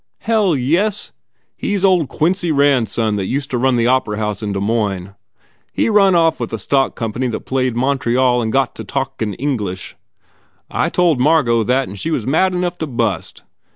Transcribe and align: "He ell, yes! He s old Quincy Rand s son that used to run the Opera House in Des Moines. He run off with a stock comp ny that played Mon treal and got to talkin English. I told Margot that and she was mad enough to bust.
"He 0.25 0.31
ell, 0.31 0.55
yes! 0.55 1.11
He 1.55 1.75
s 1.75 1.83
old 1.83 2.07
Quincy 2.09 2.51
Rand 2.51 2.87
s 2.87 2.93
son 2.93 3.17
that 3.17 3.25
used 3.27 3.51
to 3.51 3.57
run 3.59 3.75
the 3.75 3.85
Opera 3.85 4.17
House 4.17 4.41
in 4.41 4.51
Des 4.51 4.59
Moines. 4.59 5.13
He 5.73 5.89
run 5.89 6.15
off 6.15 6.39
with 6.39 6.51
a 6.51 6.57
stock 6.57 6.95
comp 6.95 7.17
ny 7.17 7.27
that 7.27 7.41
played 7.45 7.75
Mon 7.75 7.99
treal 7.99 8.41
and 8.41 8.51
got 8.51 8.73
to 8.77 8.83
talkin 8.83 9.35
English. 9.35 9.95
I 10.71 10.89
told 10.89 11.19
Margot 11.19 11.61
that 11.65 11.87
and 11.87 11.99
she 11.99 12.09
was 12.09 12.25
mad 12.25 12.55
enough 12.55 12.79
to 12.79 12.87
bust. 12.87 13.43